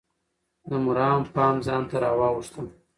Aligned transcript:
د 0.69 0.71
مراد 0.85 1.23
پام 1.35 1.55
ځان 1.65 1.83
ته 1.89 1.95
راواووخته. 2.03 2.61